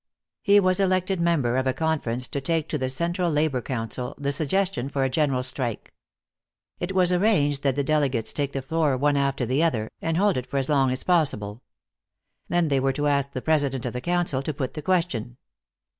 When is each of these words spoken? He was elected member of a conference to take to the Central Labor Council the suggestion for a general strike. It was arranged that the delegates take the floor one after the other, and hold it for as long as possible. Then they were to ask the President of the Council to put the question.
He 0.41 0.59
was 0.59 0.79
elected 0.79 1.21
member 1.21 1.57
of 1.57 1.67
a 1.67 1.73
conference 1.75 2.27
to 2.29 2.41
take 2.41 2.67
to 2.69 2.79
the 2.79 2.89
Central 2.89 3.29
Labor 3.29 3.61
Council 3.61 4.15
the 4.17 4.31
suggestion 4.31 4.89
for 4.89 5.03
a 5.03 5.11
general 5.11 5.43
strike. 5.43 5.93
It 6.79 6.95
was 6.95 7.13
arranged 7.13 7.61
that 7.61 7.75
the 7.75 7.83
delegates 7.83 8.33
take 8.33 8.53
the 8.53 8.63
floor 8.63 8.97
one 8.97 9.15
after 9.15 9.45
the 9.45 9.61
other, 9.61 9.91
and 10.01 10.17
hold 10.17 10.37
it 10.37 10.47
for 10.47 10.57
as 10.57 10.69
long 10.69 10.89
as 10.89 11.03
possible. 11.03 11.61
Then 12.49 12.69
they 12.69 12.79
were 12.79 12.93
to 12.93 13.05
ask 13.05 13.33
the 13.33 13.43
President 13.43 13.85
of 13.85 13.93
the 13.93 14.01
Council 14.01 14.41
to 14.41 14.53
put 14.55 14.73
the 14.73 14.81
question. 14.81 15.37